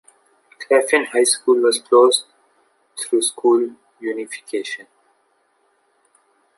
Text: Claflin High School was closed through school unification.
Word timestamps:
Claflin 0.57 1.05
High 1.05 1.25
School 1.25 1.61
was 1.61 1.77
closed 1.77 2.23
through 2.97 3.21
school 3.21 3.75
unification. 3.99 4.87